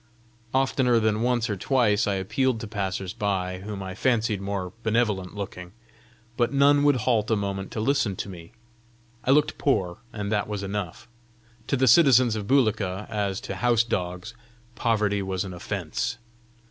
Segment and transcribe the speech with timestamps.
[0.51, 5.35] Oftener than once or twice I appealed to passers by whom I fancied more benevolent
[5.35, 5.73] looking,
[6.37, 8.51] but none would halt a moment to listen to me.
[9.25, 11.07] I looked poor, and that was enough:
[11.67, 14.33] to the citizens of Bulika, as to house dogs,
[14.73, 16.17] poverty was an offence!